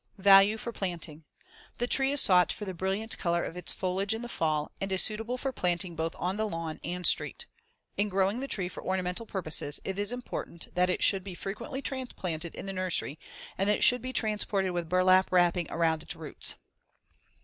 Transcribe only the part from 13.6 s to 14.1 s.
that it